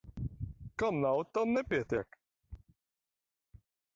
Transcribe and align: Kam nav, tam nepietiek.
Kam 0.83 0.95
nav, 1.03 1.19
tam 1.35 1.47
nepietiek. 1.57 2.09